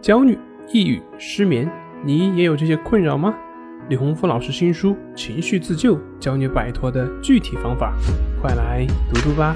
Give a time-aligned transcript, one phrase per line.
[0.00, 0.38] 焦虑、
[0.72, 1.70] 抑郁、失眠，
[2.02, 3.38] 你也有这些困扰吗？
[3.90, 7.94] 李洪福老师新书《情绪自救》教你摆脱的具体方法，
[8.40, 9.54] 快来读读吧。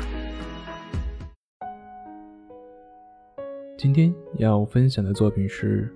[3.79, 5.91] 今天要分享的作品是：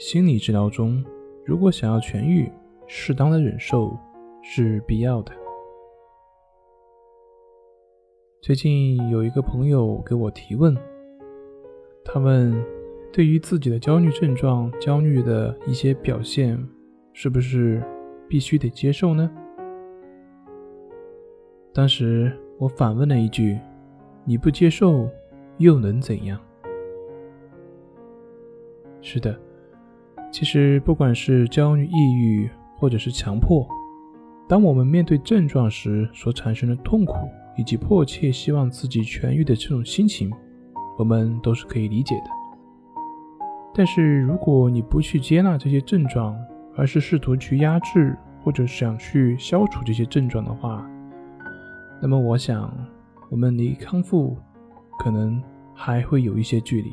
[0.00, 1.04] 心理治疗中，
[1.46, 2.50] 如果想要痊愈，
[2.88, 3.96] 适当的忍受
[4.42, 5.30] 是必要的。
[8.42, 10.76] 最近有一个朋友给我提问，
[12.04, 12.52] 他问：
[13.12, 16.56] 对于自己的焦虑症状、焦虑的一些表现，
[17.12, 17.82] 是不是
[18.28, 19.28] 必须得接受呢？
[21.74, 23.58] 当时我反问了一句
[24.24, 25.08] ：“你不接受
[25.58, 26.40] 又能怎样？”
[29.02, 29.36] 是的，
[30.30, 33.66] 其实不管是焦虑、抑郁，或者是强迫，
[34.48, 37.14] 当我们面对症状时所产生的痛苦，
[37.56, 40.30] 以及迫切希望自己痊愈的这种心情，
[40.96, 42.39] 我们都是可以理解的。
[43.72, 46.36] 但是，如果你不去接纳这些症状，
[46.76, 50.84] 而是试图去压制或者想去消除这些症状的话，
[52.02, 52.72] 那么我想，
[53.30, 54.36] 我们离康复
[54.98, 55.42] 可能
[55.74, 56.92] 还会有一些距离。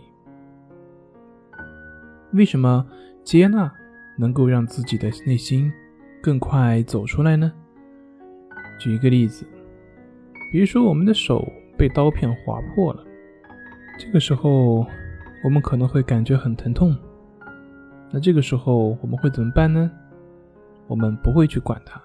[2.34, 2.86] 为什么
[3.24, 3.72] 接纳
[4.18, 5.72] 能够让自己的内心
[6.22, 7.52] 更快走出来呢？
[8.80, 9.48] 举一个例子，
[10.52, 13.04] 比如说我们的手被刀片划破了，
[13.98, 14.86] 这个时候
[15.44, 16.96] 我们可能会感觉很疼痛。
[18.12, 19.92] 那这个时候我们会怎么办呢？
[20.88, 22.02] 我们不会去管它，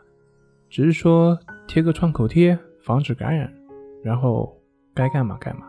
[0.69, 3.53] 只是说贴个创口贴防止感染，
[4.03, 4.57] 然后
[4.95, 5.67] 该干嘛干嘛，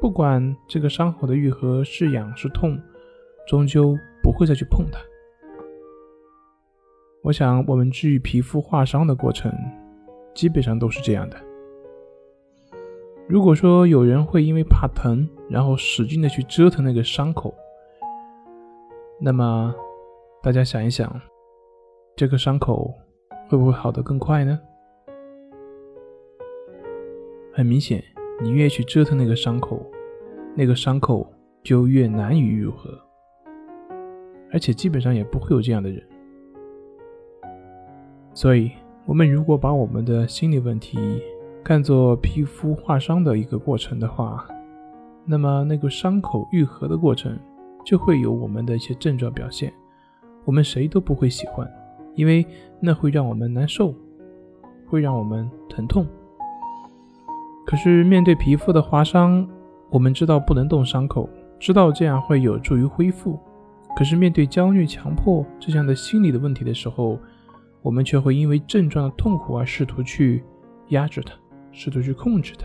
[0.00, 2.78] 不管这个伤口的愈合是痒是痛。
[3.46, 4.98] 终究不会再去碰它。
[7.22, 9.52] 我想，我们治愈皮肤划伤的过程，
[10.34, 11.36] 基本上都是这样的。
[13.26, 17.54] 如果说有人会因为怕疼，然后使劲的去折腾那个伤口，
[19.18, 19.74] 那么
[20.42, 21.20] 大家想一想，
[22.14, 22.92] 这个伤口
[23.48, 24.60] 会不会好得更快呢？
[27.54, 28.04] 很明显，
[28.42, 29.80] 你越去折腾那个伤口，
[30.54, 31.26] 那个伤口
[31.62, 32.90] 就越难以愈合。
[34.52, 36.00] 而且基本上也不会有这样的人，
[38.34, 38.70] 所以，
[39.06, 40.98] 我们如果把我们的心理问题
[41.64, 44.46] 看作皮肤划伤的一个过程的话，
[45.24, 47.38] 那么那个伤口愈合的过程
[47.82, 49.72] 就会有我们的一些症状表现，
[50.44, 51.66] 我们谁都不会喜欢，
[52.16, 52.46] 因为
[52.80, 53.94] 那会让我们难受，
[54.86, 56.06] 会让我们疼痛。
[57.64, 59.48] 可是面对皮肤的划伤，
[59.88, 61.26] 我们知道不能动伤口，
[61.58, 63.40] 知道这样会有助于恢复。
[63.96, 67.18] 可是，面对焦虑、强迫这样的心理的问题的时候，
[67.80, 70.44] 我们却会因为症状的痛苦而试图去
[70.88, 71.32] 压制它，
[71.74, 72.64] 试图去控制它。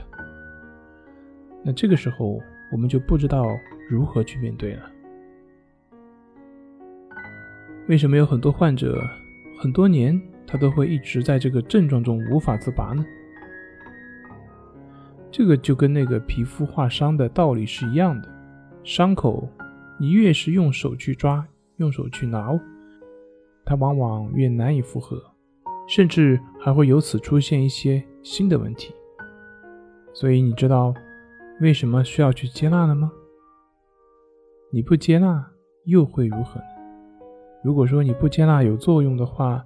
[1.63, 2.39] 那这个时候，
[2.71, 3.45] 我们就不知道
[3.89, 4.89] 如何去面对了。
[7.87, 9.03] 为什么有很多患者
[9.59, 13.03] 很多年他都会一直在这个症状中无法自拔呢？
[15.31, 18.29] 这个就跟那个皮肤划伤的道理是一样的，
[18.83, 19.49] 伤口。
[20.01, 22.57] 你越是用手去抓，用手去挠，
[23.65, 25.21] 它往往越难以复合，
[25.89, 28.93] 甚至还会由此出现一些新的问题。
[30.19, 30.93] 所以你知道
[31.61, 33.09] 为什么需要去接纳了吗？
[34.69, 35.49] 你不接纳
[35.85, 36.65] 又会如何呢？
[37.63, 39.65] 如果说你不接纳有作用的话，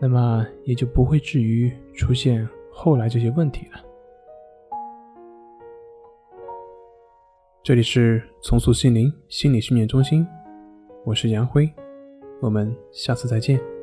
[0.00, 3.78] 那么也就不会至于出现后来这些问题了。
[7.62, 10.26] 这里是重塑心灵心理训练中心，
[11.04, 11.70] 我是杨辉，
[12.40, 13.75] 我们下次再见。